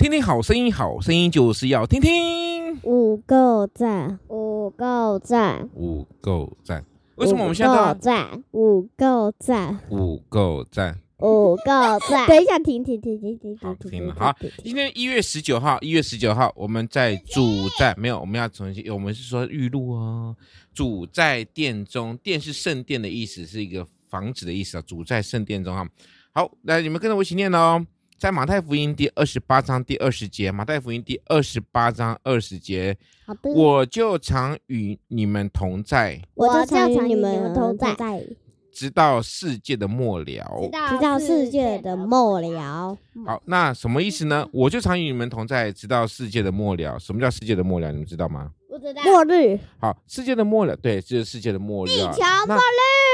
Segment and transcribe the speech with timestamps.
[0.00, 2.74] 听听好声音，好声音就是要听听。
[2.84, 6.82] 五够赞，五够赞，五够赞。
[7.16, 8.42] 为什么我们现在都赞？
[8.52, 11.62] 五够赞，五够赞，五够
[12.08, 12.24] 赞。
[12.26, 13.58] 等一下，停停停停停停。
[13.58, 14.14] 好，停了。
[14.18, 20.34] 好，今天一月十九号，一月十九号，我们在主在没有，我们要重新，我们是说预录哦。
[20.72, 24.84] 主在殿中，殿是圣殿的意思，是一个房子的意思啊。
[24.86, 25.86] 主在圣殿中哈。
[26.32, 27.84] 好，来，你们跟着我一起念哦。
[28.20, 38.22] 在马太福音第二十八章第二十节，马太福音第二十八章二十节，好的，我就常与你们同在，我就常与你们同在，
[38.70, 42.94] 直到世界的末了，直到世界的末了。
[43.24, 44.46] 好，那什么意思呢？
[44.52, 46.98] 我就常与你们同在，直到世界的末了。
[46.98, 47.90] 什么叫世界的末了？
[47.90, 48.50] 你们知道吗？
[48.68, 49.02] 不知道。
[49.02, 49.58] 末日。
[49.78, 51.88] 好，世界的末了，对，就是世界的末日。
[51.88, 52.60] 地球末日。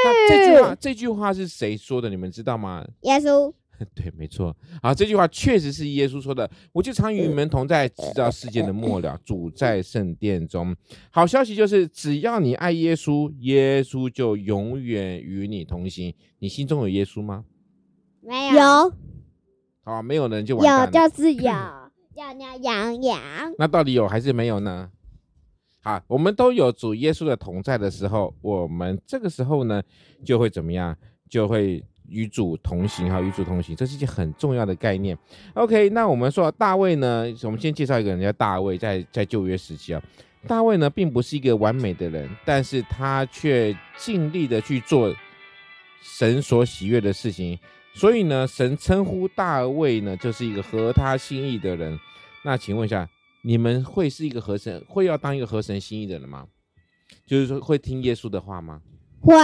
[0.05, 2.09] 那这句话，这句话是谁说的？
[2.09, 2.85] 你们知道吗？
[3.03, 3.53] 耶稣。
[3.95, 4.57] 对，没错。
[4.83, 6.51] 好，这句话确实是耶稣说的。
[6.73, 9.19] 我就常与你们同在，直到世界的末了。
[9.25, 10.75] 主在圣殿中。
[11.11, 16.15] 好消息就是，只要你爱耶稣，耶稣就永远与你同行。
[16.39, 17.45] 你心中有耶稣吗？
[18.23, 18.55] 没有。
[18.55, 18.93] 有。
[19.85, 20.87] 好，没有人就完蛋了。
[20.87, 21.43] 有就是有。
[22.17, 23.21] 要要养养。
[23.59, 24.91] 那到底有还是没有呢？
[25.83, 29.83] 好，我们都有主耶稣的同在的时候，我们这个时候呢，
[30.25, 30.97] 就会怎么样？
[31.29, 31.85] 就会。
[32.09, 35.17] 与主同行哈，与主同行，这是一件很重要的概念。
[35.55, 40.03] OK，那我们说大卫呢，我们先介绍一个人叫大卫，在在旧约时期啊，
[40.47, 45.15] 大卫呢并不是一个完美的人，但是他却尽力的去做
[46.01, 47.59] 神所喜悦的事情，
[47.95, 51.99] 所以呢，神称呼大卫呢就是一个合他心意的人。
[52.45, 53.09] 那请问一下，
[53.43, 56.47] 你们会是一个合神，会要当一个合神心意的人吗？
[57.27, 58.81] 就是说会听耶稣的话吗？
[59.21, 59.35] 会。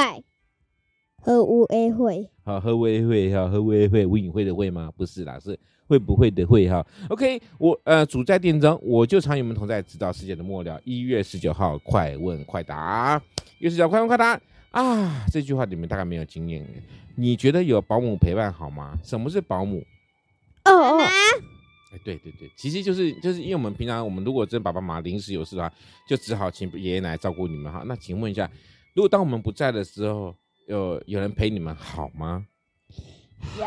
[1.24, 4.92] 和乌 A 会，好，和乌 A 会，哈，和乌 A 会，无影会的会吗？
[4.96, 5.56] 不是啦，是
[5.86, 6.84] 会不会的会，哈。
[7.10, 10.80] OK，我呃，主在殿中，我就常与你们同在，直到世界的末了。
[10.84, 13.22] 一月十九号，快问快答，
[13.60, 14.40] 一月十九号，快问快答
[14.72, 15.24] 啊！
[15.30, 16.66] 这句话你们大概没有经验，
[17.14, 18.98] 你觉得有保姆陪伴好吗？
[19.04, 19.80] 什么是保姆？
[20.64, 20.98] 哦哦，
[21.92, 25.72] 哎，对对对，其实就是就是因为我们平常我们如果真爸爸妈妈临时有事的话，
[26.08, 27.84] 就只好请爷爷奶奶照顾你们哈。
[27.86, 28.50] 那请问一下，
[28.94, 30.34] 如果当我们不在的时候，
[30.66, 32.46] 有有人陪你们好吗？
[33.58, 33.66] 好，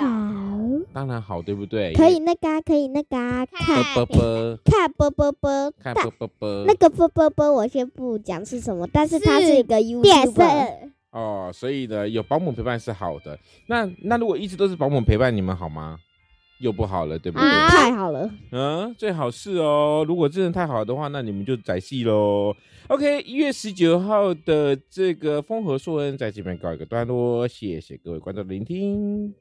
[0.93, 1.93] 当然好，对不对？
[1.93, 6.63] 可以那个，可以那个，看波波，看波波波，看波波波。
[6.65, 10.91] 那个波波波，我先不讲是什么，但是它是一个 YouTuber。
[11.11, 13.37] 哦，所以呢，有保姆陪伴是好的。
[13.67, 15.99] 那那如果一直都是保姆陪伴你们好吗？
[16.59, 17.47] 又不好了，对不对？
[17.47, 20.05] 啊、太好了，嗯，最好是哦。
[20.07, 22.55] 如果真的太好的话，那你们就宰戏喽。
[22.87, 29.33] OK，一月十九号的这个风和硕恩在这边告一个段落，谢谢各位观众的聆听。